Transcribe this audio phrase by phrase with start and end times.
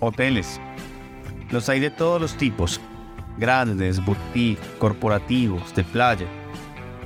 [0.00, 0.60] hoteles.
[1.50, 2.80] Los hay de todos los tipos,
[3.38, 6.26] grandes, boutique, corporativos, de playa.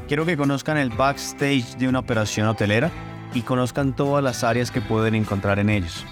[0.08, 2.90] Quiero que conozcan el backstage de una operación hotelera
[3.34, 6.04] y conozcan todas las áreas que pueden encontrar en ellos.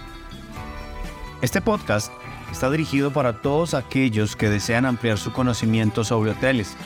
[1.43, 2.13] Este podcast
[2.51, 6.77] está dirigido para todos aquellos que desean ampliar su conocimiento sobre hoteles,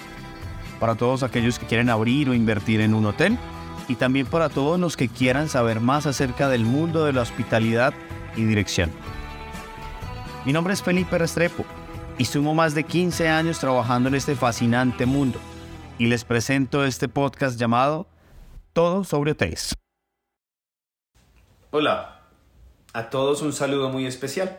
[0.80, 3.38] para todos aquellos que quieren abrir o invertir en un hotel
[3.88, 7.94] y también para todos los que quieran saber más acerca del mundo de la hospitalidad
[8.36, 8.90] y dirección.
[10.44, 11.64] Mi nombre es Felipe Restrepo
[12.18, 15.38] y sumo más de 15 años trabajando en este fascinante mundo
[15.98, 18.06] y les presento este podcast llamado
[18.74, 19.74] Todo sobre hoteles.
[21.70, 22.20] Hola,
[22.92, 24.58] a todos un saludo muy especial.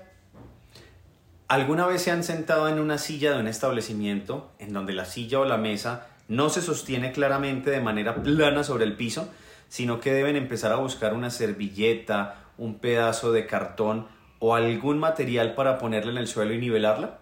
[1.47, 5.39] ¿Alguna vez se han sentado en una silla de un establecimiento en donde la silla
[5.39, 9.29] o la mesa no se sostiene claramente de manera plana sobre el piso,
[9.69, 15.55] sino que deben empezar a buscar una servilleta, un pedazo de cartón o algún material
[15.55, 17.19] para ponerla en el suelo y nivelarla?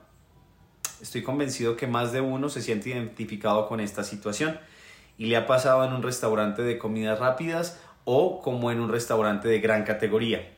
[1.01, 4.59] Estoy convencido que más de uno se siente identificado con esta situación
[5.17, 9.47] y le ha pasado en un restaurante de comidas rápidas o como en un restaurante
[9.47, 10.53] de gran categoría.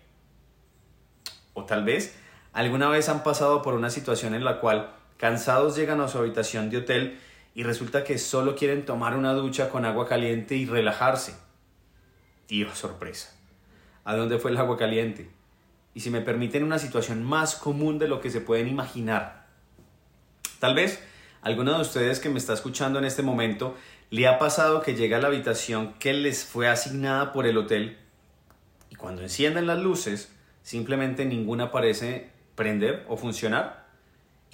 [1.53, 2.17] O tal vez
[2.53, 6.69] alguna vez han pasado por una situación en la cual cansados llegan a su habitación
[6.69, 7.19] de hotel
[7.53, 11.35] y resulta que solo quieren tomar una ducha con agua caliente y relajarse.
[12.47, 13.33] Dios, sorpresa.
[14.03, 15.29] ¿A dónde fue el agua caliente?
[15.95, 19.47] Y si me permiten una situación más común de lo que se pueden imaginar.
[20.59, 21.03] Tal vez
[21.41, 23.75] alguno de ustedes que me está escuchando en este momento
[24.11, 27.97] le ha pasado que llega a la habitación que les fue asignada por el hotel
[28.91, 33.85] y cuando encienden las luces simplemente ninguna parece prender o funcionar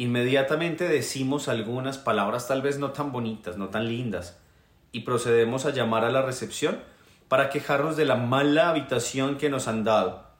[0.01, 4.35] Inmediatamente decimos algunas palabras tal vez no tan bonitas, no tan lindas,
[4.91, 6.79] y procedemos a llamar a la recepción
[7.27, 10.30] para quejarnos de la mala habitación que nos han dado.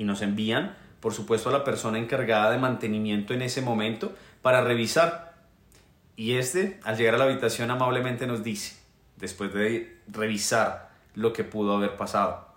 [0.00, 4.62] Y nos envían, por supuesto, a la persona encargada de mantenimiento en ese momento para
[4.62, 5.34] revisar.
[6.16, 8.80] Y este, al llegar a la habitación, amablemente nos dice,
[9.16, 12.48] después de revisar lo que pudo haber pasado,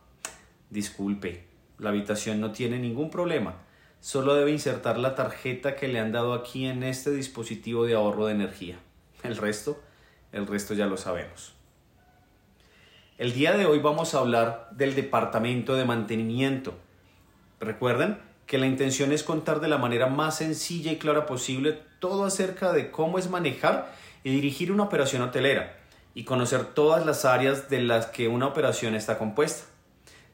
[0.69, 1.45] disculpe,
[1.79, 3.55] la habitación no tiene ningún problema
[4.03, 8.25] solo debe insertar la tarjeta que le han dado aquí en este dispositivo de ahorro
[8.25, 8.75] de energía.
[9.23, 9.81] El resto,
[10.33, 11.53] el resto ya lo sabemos.
[13.17, 16.73] El día de hoy vamos a hablar del departamento de mantenimiento.
[17.63, 22.25] Recuerden que la intención es contar de la manera más sencilla y clara posible todo
[22.25, 23.93] acerca de cómo es manejar
[24.23, 25.77] y dirigir una operación hotelera
[26.13, 29.65] y conocer todas las áreas de las que una operación está compuesta.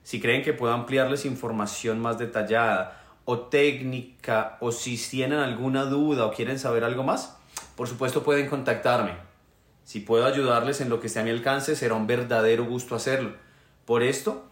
[0.03, 6.25] Si creen que puedo ampliarles información más detallada o técnica o si tienen alguna duda
[6.25, 7.37] o quieren saber algo más,
[7.75, 9.13] por supuesto pueden contactarme.
[9.83, 13.33] Si puedo ayudarles en lo que esté a mi alcance, será un verdadero gusto hacerlo.
[13.85, 14.48] Por esto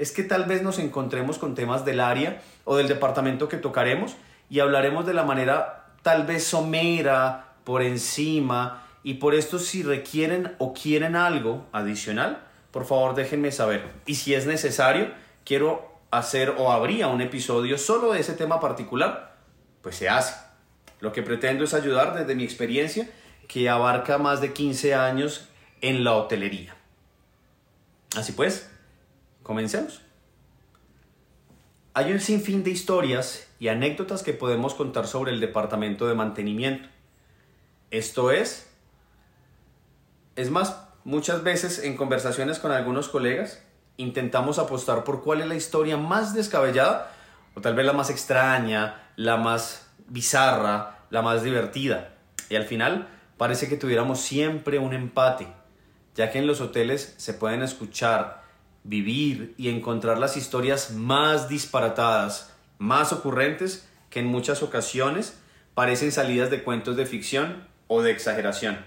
[0.00, 4.16] es que tal vez nos encontremos con temas del área o del departamento que tocaremos
[4.48, 10.54] y hablaremos de la manera tal vez somera, por encima, y por esto si requieren
[10.56, 13.90] o quieren algo adicional, por favor déjenme saber.
[14.06, 15.12] Y si es necesario,
[15.44, 19.36] quiero hacer o habría un episodio solo de ese tema particular,
[19.82, 20.34] pues se hace.
[21.00, 23.06] Lo que pretendo es ayudar desde mi experiencia,
[23.48, 25.46] que abarca más de 15 años
[25.82, 26.74] en la hotelería.
[28.16, 28.69] Así pues,
[29.42, 30.02] comencemos.
[31.92, 36.88] Hay un sinfín de historias y anécdotas que podemos contar sobre el departamento de mantenimiento.
[37.90, 38.70] Esto es,
[40.36, 43.62] es más, muchas veces en conversaciones con algunos colegas,
[43.96, 47.12] intentamos apostar por cuál es la historia más descabellada
[47.54, 52.14] o tal vez la más extraña, la más bizarra, la más divertida.
[52.48, 55.48] Y al final parece que tuviéramos siempre un empate,
[56.14, 58.39] ya que en los hoteles se pueden escuchar,
[58.84, 65.38] vivir y encontrar las historias más disparatadas, más ocurrentes, que en muchas ocasiones
[65.74, 68.84] parecen salidas de cuentos de ficción o de exageración.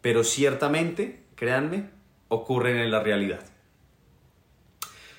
[0.00, 1.90] Pero ciertamente, créanme,
[2.28, 3.40] ocurren en la realidad.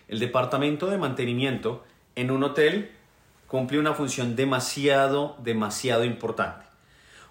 [0.08, 1.84] El departamento de mantenimiento
[2.16, 2.92] en un hotel
[3.48, 6.66] cumple una función demasiado, demasiado importante.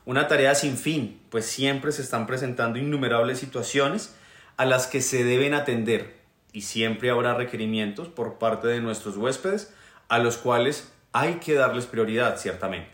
[0.05, 4.15] Una tarea sin fin, pues siempre se están presentando innumerables situaciones
[4.57, 6.17] a las que se deben atender
[6.53, 9.75] y siempre habrá requerimientos por parte de nuestros huéspedes
[10.09, 12.91] a los cuales hay que darles prioridad, ciertamente.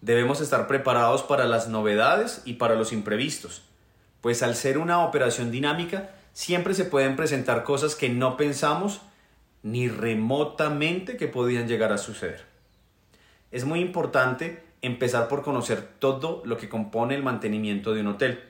[0.00, 3.62] Debemos estar preparados para las novedades y para los imprevistos,
[4.20, 9.00] pues al ser una operación dinámica, siempre se pueden presentar cosas que no pensamos
[9.62, 12.44] ni remotamente que podían llegar a suceder.
[13.50, 18.44] Es muy importante empezar por conocer todo lo que compone el mantenimiento de un hotel.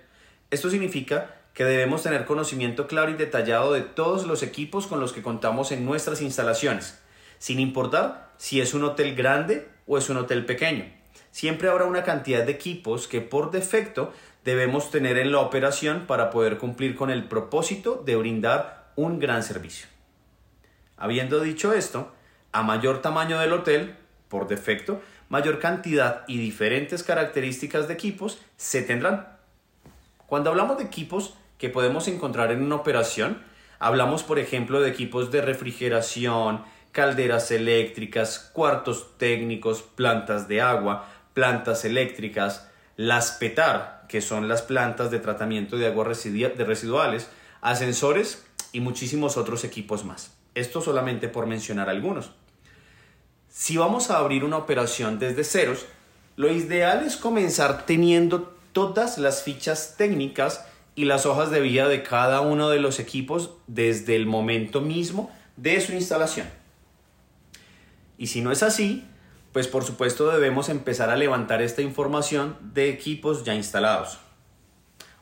[0.50, 5.14] Esto significa que debemos tener conocimiento claro y detallado de todos los equipos con los
[5.14, 7.00] que contamos en nuestras instalaciones,
[7.38, 10.84] sin importar si es un hotel grande o es un hotel pequeño.
[11.30, 14.12] Siempre habrá una cantidad de equipos que por defecto
[14.44, 19.42] debemos tener en la operación para poder cumplir con el propósito de brindar un gran
[19.42, 19.86] servicio.
[20.98, 22.12] Habiendo dicho esto,
[22.52, 23.96] a mayor tamaño del hotel,
[24.28, 25.00] por defecto,
[25.30, 29.38] mayor cantidad y diferentes características de equipos se tendrán.
[30.26, 33.42] Cuando hablamos de equipos que podemos encontrar en una operación,
[33.78, 36.62] hablamos por ejemplo de equipos de refrigeración,
[36.92, 45.10] calderas eléctricas, cuartos técnicos, plantas de agua, plantas eléctricas, las PETAR, que son las plantas
[45.10, 47.28] de tratamiento de aguas residuales,
[47.60, 50.34] ascensores y muchísimos otros equipos más.
[50.54, 52.30] Esto solamente por mencionar algunos.
[53.50, 55.86] Si vamos a abrir una operación desde ceros,
[56.36, 62.02] lo ideal es comenzar teniendo todas las fichas técnicas y las hojas de vida de
[62.02, 66.48] cada uno de los equipos desde el momento mismo de su instalación.
[68.18, 69.04] Y si no es así,
[69.52, 74.18] pues por supuesto debemos empezar a levantar esta información de equipos ya instalados.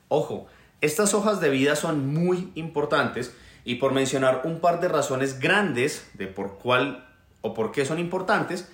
[0.08, 0.46] Ojo,
[0.80, 3.34] estas hojas de vida son muy importantes
[3.64, 7.08] y por mencionar un par de razones grandes de por cuál
[7.40, 8.68] o por qué son importantes,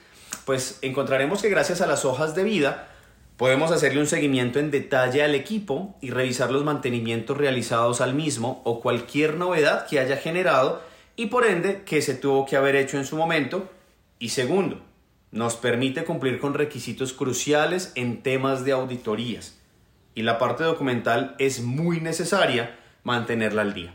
[0.44, 2.88] pues encontraremos que gracias a las hojas de vida
[3.40, 8.60] podemos hacerle un seguimiento en detalle al equipo y revisar los mantenimientos realizados al mismo
[8.64, 10.82] o cualquier novedad que haya generado
[11.16, 13.66] y por ende que se tuvo que haber hecho en su momento.
[14.18, 14.82] Y segundo,
[15.30, 19.56] nos permite cumplir con requisitos cruciales en temas de auditorías.
[20.14, 23.94] Y la parte documental es muy necesaria mantenerla al día.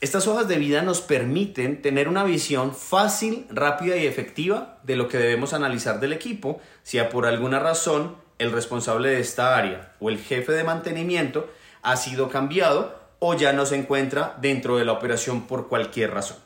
[0.00, 5.08] Estas hojas de vida nos permiten tener una visión fácil, rápida y efectiva de lo
[5.08, 10.10] que debemos analizar del equipo si por alguna razón el responsable de esta área o
[10.10, 11.50] el jefe de mantenimiento
[11.82, 16.36] ha sido cambiado o ya no se encuentra dentro de la operación por cualquier razón.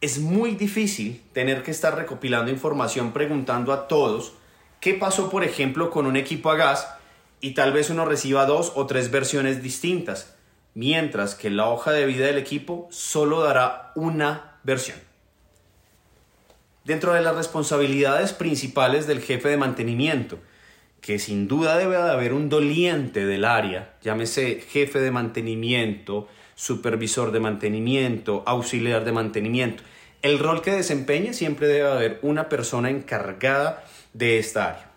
[0.00, 4.34] Es muy difícil tener que estar recopilando información preguntando a todos
[4.80, 6.86] qué pasó por ejemplo con un equipo a gas
[7.40, 10.34] y tal vez uno reciba dos o tres versiones distintas
[10.74, 14.98] mientras que la hoja de vida del equipo solo dará una versión.
[16.84, 20.38] Dentro de las responsabilidades principales del jefe de mantenimiento,
[21.06, 26.26] que sin duda debe de haber un doliente del área, llámese jefe de mantenimiento,
[26.56, 29.84] supervisor de mantenimiento, auxiliar de mantenimiento,
[30.22, 34.90] el rol que desempeñe siempre debe haber una persona encargada de esta área.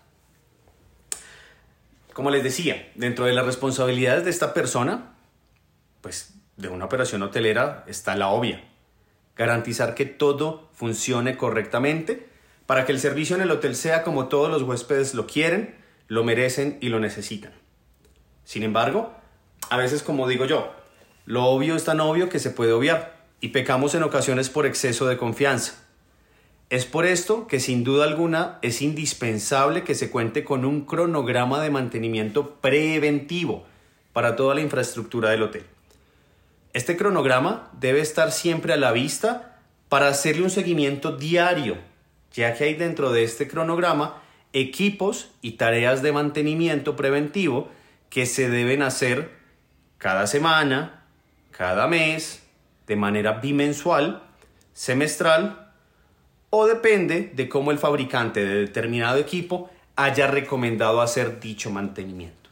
[2.14, 5.14] Como les decía, dentro de las responsabilidades de esta persona
[6.02, 8.64] pues de una operación hotelera está la obvia.
[9.36, 12.28] Garantizar que todo funcione correctamente
[12.66, 15.79] para que el servicio en el hotel sea como todos los huéspedes lo quieren,
[16.10, 17.54] lo merecen y lo necesitan.
[18.44, 19.14] Sin embargo,
[19.70, 20.74] a veces como digo yo,
[21.26, 25.08] lo obvio es tan obvio que se puede obviar y pecamos en ocasiones por exceso
[25.08, 25.76] de confianza.
[26.70, 31.62] Es por esto que sin duda alguna es indispensable que se cuente con un cronograma
[31.62, 33.66] de mantenimiento preventivo
[34.12, 35.64] para toda la infraestructura del hotel.
[36.74, 39.60] Este cronograma debe estar siempre a la vista
[39.90, 41.78] para hacerle un seguimiento diario,
[42.34, 44.22] ya que hay dentro de este cronograma
[44.54, 47.70] equipos y tareas de mantenimiento preventivo
[48.10, 49.32] que se deben hacer
[49.98, 51.04] cada semana,
[51.52, 52.44] cada mes,
[52.88, 54.24] de manera bimensual,
[54.74, 55.72] semestral
[56.50, 62.50] o depende de cómo el fabricante de determinado equipo haya recomendado hacer dicho mantenimiento.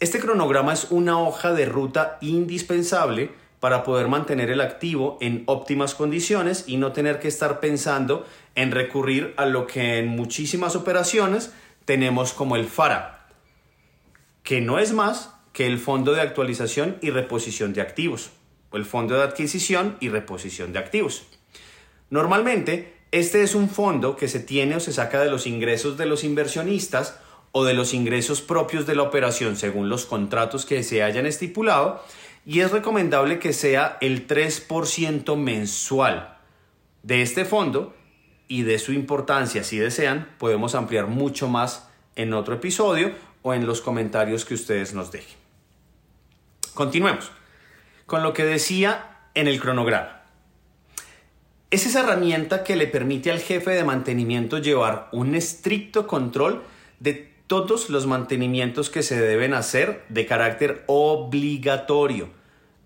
[0.00, 3.30] Este cronograma es una hoja de ruta indispensable
[3.62, 8.26] para poder mantener el activo en óptimas condiciones y no tener que estar pensando
[8.56, 11.52] en recurrir a lo que en muchísimas operaciones
[11.84, 13.28] tenemos como el FARA,
[14.42, 18.30] que no es más que el Fondo de Actualización y Reposición de Activos,
[18.72, 21.22] o el Fondo de Adquisición y Reposición de Activos.
[22.10, 26.06] Normalmente, este es un fondo que se tiene o se saca de los ingresos de
[26.06, 27.16] los inversionistas
[27.52, 32.02] o de los ingresos propios de la operación según los contratos que se hayan estipulado
[32.44, 36.38] y es recomendable que sea el 3% mensual
[37.02, 37.94] de este fondo
[38.48, 43.66] y de su importancia si desean podemos ampliar mucho más en otro episodio o en
[43.66, 45.36] los comentarios que ustedes nos dejen.
[46.74, 47.30] Continuemos
[48.06, 50.22] con lo que decía en el cronograma.
[51.70, 56.62] Es esa herramienta que le permite al jefe de mantenimiento llevar un estricto control
[57.00, 62.30] de todos los mantenimientos que se deben hacer de carácter obligatorio.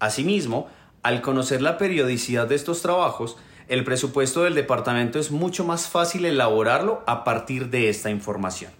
[0.00, 0.66] Asimismo,
[1.04, 3.36] al conocer la periodicidad de estos trabajos,
[3.68, 8.72] el presupuesto del departamento es mucho más fácil elaborarlo a partir de esta información.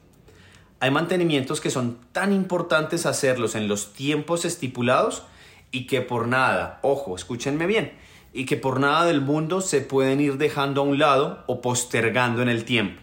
[0.81, 5.23] Hay mantenimientos que son tan importantes hacerlos en los tiempos estipulados
[5.71, 7.93] y que por nada, ojo, escúchenme bien,
[8.33, 12.43] y que por nada del mundo se pueden ir dejando a un lado o postergando
[12.43, 13.01] en el tiempo,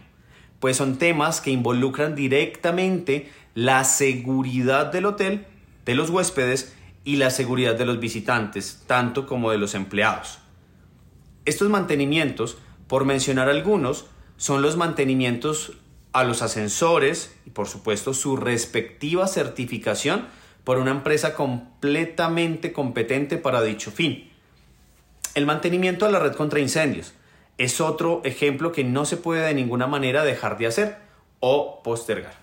[0.64, 5.44] pues son temas que involucran directamente la seguridad del hotel,
[5.84, 10.38] de los huéspedes y la seguridad de los visitantes, tanto como de los empleados.
[11.44, 12.56] Estos mantenimientos,
[12.86, 14.06] por mencionar algunos,
[14.38, 15.74] son los mantenimientos
[16.14, 20.28] a los ascensores y por supuesto su respectiva certificación
[20.64, 24.30] por una empresa completamente competente para dicho fin.
[25.34, 27.12] El mantenimiento a la red contra incendios
[27.58, 30.96] es otro ejemplo que no se puede de ninguna manera dejar de hacer
[31.40, 32.34] o postergar.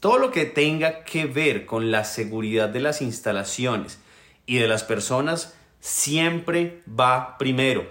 [0.00, 3.98] Todo lo que tenga que ver con la seguridad de las instalaciones
[4.44, 7.86] y de las personas siempre va primero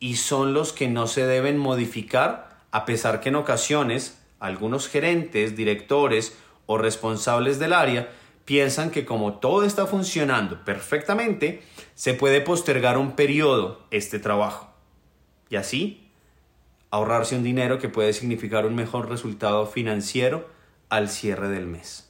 [0.00, 5.54] y son los que no se deben modificar a pesar que en ocasiones algunos gerentes,
[5.54, 8.10] directores o responsables del área
[8.44, 11.62] piensan que como todo está funcionando perfectamente,
[11.94, 14.71] se puede postergar un periodo este trabajo.
[15.52, 16.08] Y así,
[16.90, 20.48] ahorrarse un dinero que puede significar un mejor resultado financiero
[20.88, 22.08] al cierre del mes.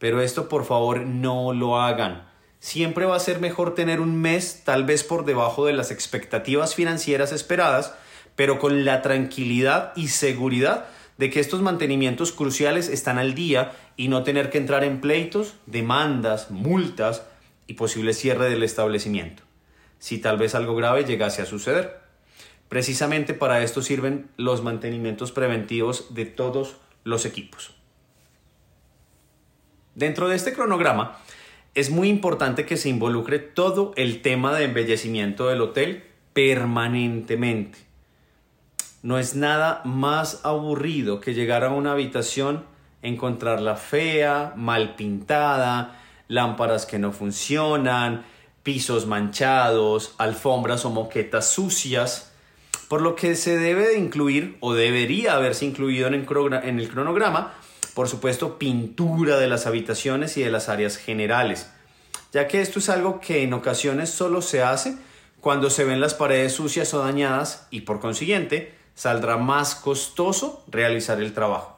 [0.00, 2.28] Pero esto por favor no lo hagan.
[2.58, 6.74] Siempre va a ser mejor tener un mes tal vez por debajo de las expectativas
[6.74, 7.94] financieras esperadas,
[8.34, 10.86] pero con la tranquilidad y seguridad
[11.18, 15.54] de que estos mantenimientos cruciales están al día y no tener que entrar en pleitos,
[15.66, 17.22] demandas, multas
[17.68, 19.44] y posible cierre del establecimiento,
[20.00, 22.03] si tal vez algo grave llegase a suceder.
[22.74, 27.70] Precisamente para esto sirven los mantenimientos preventivos de todos los equipos.
[29.94, 31.20] Dentro de este cronograma
[31.76, 36.02] es muy importante que se involucre todo el tema de embellecimiento del hotel
[36.32, 37.78] permanentemente
[39.04, 42.64] no es nada más aburrido que llegar a una habitación,
[43.02, 48.24] encontrarla fea, mal pintada, lámparas que no funcionan,
[48.64, 52.33] pisos manchados, alfombras o moquetas sucias,
[52.94, 57.52] por lo que se debe de incluir o debería haberse incluido en el, cronograma,
[57.92, 61.68] por supuesto, pintura de las habitaciones y de las áreas generales,
[62.32, 64.94] ya que esto es algo que en ocasiones solo se hace
[65.40, 71.20] cuando se ven las paredes sucias o dañadas y por consiguiente saldrá más costoso realizar
[71.20, 71.76] el trabajo.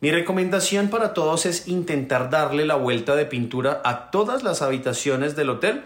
[0.00, 5.34] Mi recomendación para todos es intentar darle la vuelta de pintura a todas las habitaciones
[5.34, 5.82] del hotel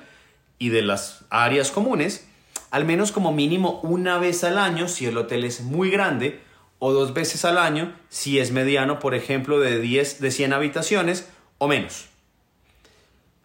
[0.59, 2.27] y de las áreas comunes,
[2.71, 6.41] al menos como mínimo una vez al año si el hotel es muy grande
[6.79, 11.29] o dos veces al año si es mediano, por ejemplo, de 10 de 100 habitaciones
[11.59, 12.07] o menos.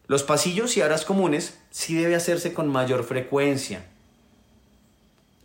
[0.08, 3.86] Los pasillos y áreas comunes sí debe hacerse con mayor frecuencia.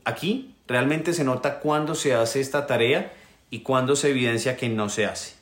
[0.05, 3.13] Aquí Realmente se nota cuándo se hace esta tarea
[3.51, 5.35] y cuándo se evidencia que no se hace.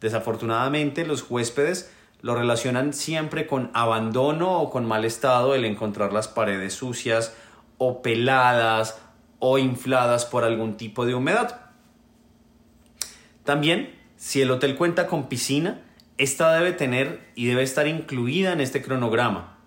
[0.00, 1.90] Desafortunadamente los huéspedes
[2.22, 7.34] lo relacionan siempre con abandono o con mal estado el encontrar las paredes sucias
[7.78, 8.98] o peladas
[9.38, 11.60] o infladas por algún tipo de humedad.
[13.44, 15.82] También, si el hotel cuenta con piscina,
[16.18, 19.58] esta debe tener y debe estar incluida en este cronograma.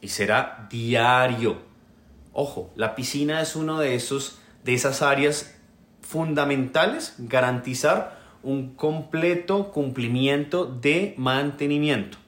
[0.00, 1.74] Y será diario
[2.36, 5.54] Ojo, la piscina es uno de esos de esas áreas
[6.00, 12.18] fundamentales, garantizar un completo cumplimiento de mantenimiento.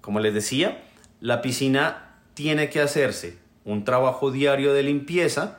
[0.00, 0.82] Como les decía,
[1.20, 5.58] la piscina tiene que hacerse un trabajo diario de limpieza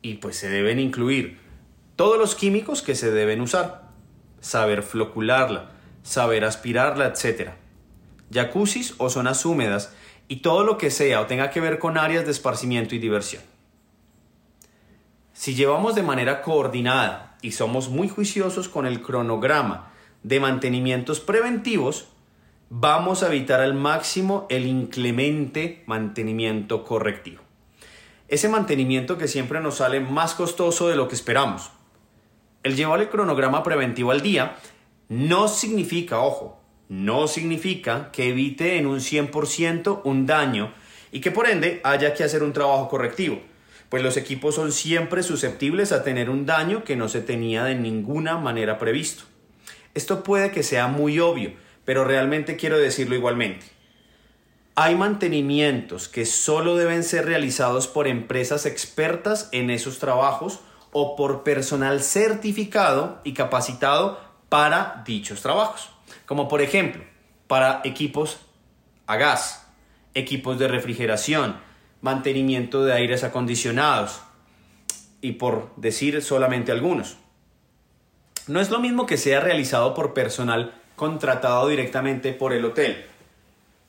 [0.00, 1.38] y pues se deben incluir
[1.96, 3.88] todos los químicos que se deben usar,
[4.40, 5.70] saber flocularla,
[6.02, 7.50] saber aspirarla, etc.
[8.32, 9.94] Jacuzzis o zonas húmedas
[10.28, 13.42] y todo lo que sea o tenga que ver con áreas de esparcimiento y diversión.
[15.32, 19.92] Si llevamos de manera coordinada y somos muy juiciosos con el cronograma
[20.22, 22.08] de mantenimientos preventivos,
[22.74, 27.42] vamos a evitar al máximo el inclemente mantenimiento correctivo.
[28.28, 31.70] Ese mantenimiento que siempre nos sale más costoso de lo que esperamos.
[32.62, 34.56] El llevar el cronograma preventivo al día
[35.10, 40.72] no significa, ojo, no significa que evite en un 100% un daño
[41.10, 43.38] y que por ende haya que hacer un trabajo correctivo,
[43.90, 47.74] pues los equipos son siempre susceptibles a tener un daño que no se tenía de
[47.74, 49.24] ninguna manera previsto.
[49.92, 51.52] Esto puede que sea muy obvio,
[51.84, 53.66] pero realmente quiero decirlo igualmente.
[54.74, 60.60] Hay mantenimientos que solo deben ser realizados por empresas expertas en esos trabajos
[60.92, 65.92] o por personal certificado y capacitado para dichos trabajos
[66.26, 67.04] como por ejemplo
[67.46, 68.38] para equipos
[69.06, 69.66] a gas,
[70.14, 71.56] equipos de refrigeración,
[72.00, 74.22] mantenimiento de aires acondicionados
[75.20, 77.16] y por decir solamente algunos.
[78.46, 83.04] No es lo mismo que sea realizado por personal contratado directamente por el hotel,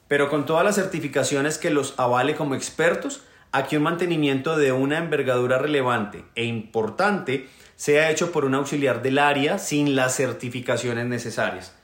[0.08, 4.72] pero con todas las certificaciones que los avale como expertos, a que un mantenimiento de
[4.72, 11.06] una envergadura relevante e importante sea hecho por un auxiliar del área sin las certificaciones
[11.06, 11.76] necesarias.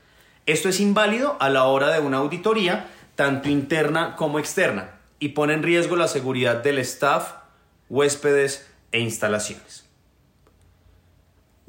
[0.48, 5.54] Esto es inválido a la hora de una auditoría, tanto interna como externa, y pone
[5.54, 7.34] en riesgo la seguridad del staff,
[7.88, 9.89] huéspedes e instalaciones.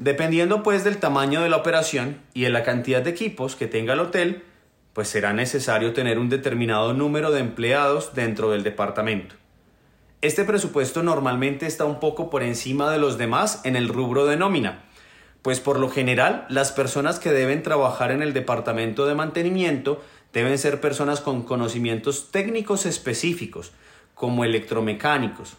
[0.00, 3.92] Dependiendo pues del tamaño de la operación y de la cantidad de equipos que tenga
[3.92, 4.45] el hotel,
[4.95, 9.35] pues será necesario tener un determinado número de empleados dentro del departamento.
[10.23, 14.38] Este presupuesto normalmente está un poco por encima de los demás en el rubro de
[14.38, 14.85] nómina,
[15.42, 20.02] pues por lo general las personas que deben trabajar en el departamento de mantenimiento
[20.33, 23.73] deben ser personas con conocimientos técnicos específicos,
[24.14, 25.59] como electromecánicos.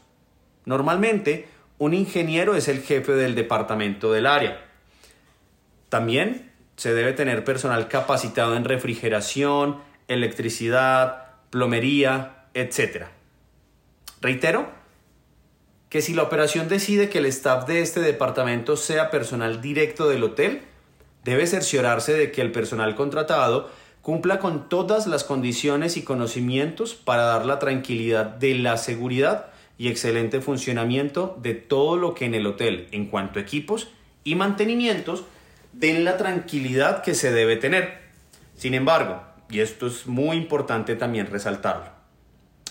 [0.65, 1.47] Normalmente,
[1.81, 4.63] un ingeniero es el jefe del departamento del área.
[5.89, 13.05] También se debe tener personal capacitado en refrigeración, electricidad, plomería, etc.
[14.21, 14.69] Reitero
[15.89, 20.23] que si la operación decide que el staff de este departamento sea personal directo del
[20.23, 20.61] hotel,
[21.23, 23.71] debe cerciorarse de que el personal contratado
[24.03, 29.47] cumpla con todas las condiciones y conocimientos para dar la tranquilidad de la seguridad
[29.81, 33.89] y excelente funcionamiento de todo lo que en el hotel en cuanto a equipos
[34.23, 35.23] y mantenimientos
[35.73, 37.97] den la tranquilidad que se debe tener.
[38.55, 41.89] Sin embargo, y esto es muy importante también resaltarlo,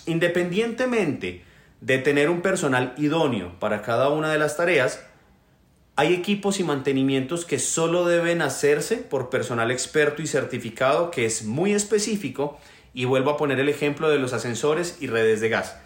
[0.07, 1.43] Independientemente
[1.81, 5.05] de tener un personal idóneo para cada una de las tareas,
[5.97, 11.45] hay equipos y mantenimientos que solo deben hacerse por personal experto y certificado que es
[11.45, 12.61] muy específico
[12.95, 15.77] y vuelvo a poner el ejemplo de los ascensores y redes de gas.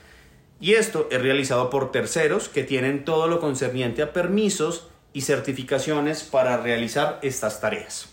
[0.64, 6.22] Y esto es realizado por terceros que tienen todo lo concerniente a permisos y certificaciones
[6.22, 8.08] para realizar estas tareas.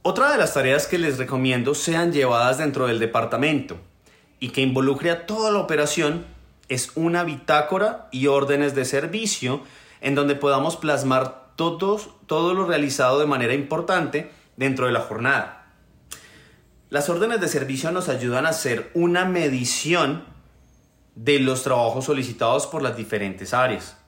[0.00, 3.76] Otra de las tareas que les recomiendo sean llevadas dentro del departamento
[4.40, 6.24] y que involucre a toda la operación
[6.70, 9.60] es una bitácora y órdenes de servicio
[10.00, 15.57] en donde podamos plasmar todos, todo lo realizado de manera importante dentro de la jornada.
[16.90, 20.24] Las órdenes de servicio nos ayudan a hacer una medición
[21.14, 23.98] de los trabajos solicitados por las diferentes áreas.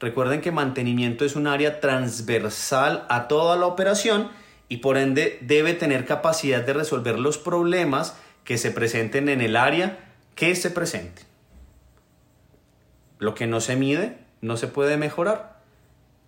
[0.00, 4.28] Recuerden que mantenimiento es un área transversal a toda la operación
[4.68, 9.54] y por ende debe tener capacidad de resolver los problemas que se presenten en el
[9.54, 9.98] área
[10.34, 11.22] que se presente.
[13.18, 15.60] Lo que no se mide no se puede mejorar.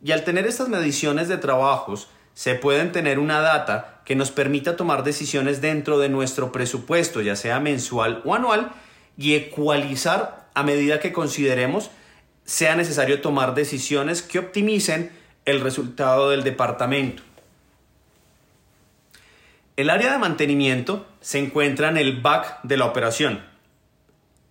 [0.05, 4.77] Y al tener estas mediciones de trabajos, se pueden tener una data que nos permita
[4.77, 8.73] tomar decisiones dentro de nuestro presupuesto, ya sea mensual o anual,
[9.17, 11.91] y ecualizar a medida que consideremos
[12.45, 15.13] sea necesario tomar decisiones que optimicen
[15.45, 17.23] el resultado del departamento.
[19.77, 23.43] El área de mantenimiento se encuentra en el back de la operación.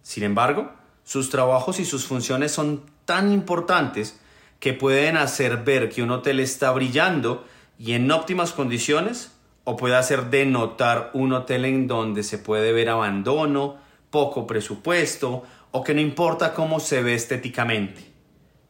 [0.02, 0.72] Sin embargo,
[1.04, 4.20] sus trabajos y sus funciones son tan importantes
[4.60, 7.46] que pueden hacer ver que un hotel está brillando
[7.84, 12.90] y en óptimas condiciones o puede hacer denotar un hotel en donde se puede ver
[12.90, 13.78] abandono,
[14.12, 18.06] poco presupuesto o que no importa cómo se ve estéticamente.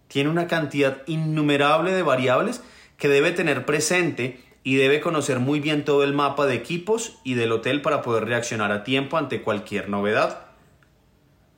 [0.08, 2.62] Tiene una cantidad innumerable de variables
[2.96, 7.34] que debe tener presente y debe conocer muy bien todo el mapa de equipos y
[7.34, 10.46] del hotel para poder reaccionar a tiempo ante cualquier novedad.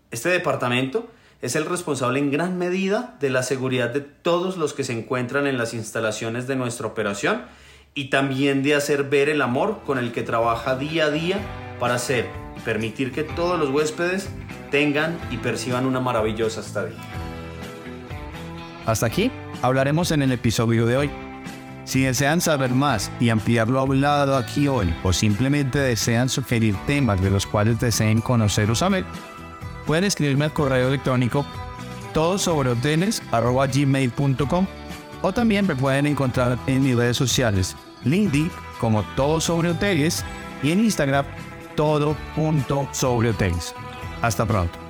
[0.10, 1.08] Este departamento
[1.44, 5.46] es el responsable en gran medida de la seguridad de todos los que se encuentran
[5.46, 7.42] en las instalaciones de nuestra operación
[7.94, 11.40] y también de hacer ver el amor con el que trabaja día a día
[11.82, 14.30] para hacer y permitir que todos los huéspedes
[14.72, 16.96] tengan y perciban una maravillosa estadía.
[18.86, 19.30] Hasta aquí
[19.62, 21.12] hablaremos en el episodio de hoy.
[21.84, 27.22] Si desean saber más y ampliar lo hablado aquí hoy o simplemente desean sugerir temas
[27.22, 29.04] de los cuales deseen conocer o saber,
[29.86, 31.46] pueden escribirme al correo electrónico
[32.14, 34.68] todo sobre gmail.com
[35.22, 40.24] o también me pueden encontrar en mis redes sociales LinkedIn como todo sobre hoteles
[40.62, 41.26] y en Instagram
[41.76, 43.74] todo.sobrehoteles.
[44.22, 44.83] Hasta pronto.